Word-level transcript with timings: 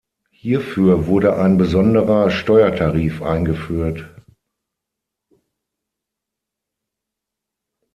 Hierfür 0.31 1.05
wurde 1.05 1.37
ein 1.37 1.57
besonderer 1.59 2.31
Steuertarif 2.31 3.21
eingeführt. 3.21 4.09